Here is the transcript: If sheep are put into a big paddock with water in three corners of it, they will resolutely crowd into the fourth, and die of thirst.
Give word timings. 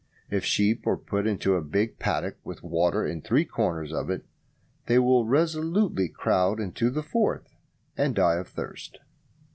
If 0.31 0.43
sheep 0.43 0.87
are 0.87 0.97
put 0.97 1.27
into 1.27 1.53
a 1.53 1.61
big 1.61 1.99
paddock 1.99 2.37
with 2.43 2.63
water 2.63 3.05
in 3.05 3.21
three 3.21 3.45
corners 3.45 3.93
of 3.93 4.09
it, 4.09 4.25
they 4.87 4.97
will 4.97 5.27
resolutely 5.27 6.09
crowd 6.09 6.59
into 6.59 6.89
the 6.89 7.03
fourth, 7.03 7.55
and 7.95 8.15
die 8.15 8.37
of 8.37 8.47
thirst. 8.47 8.97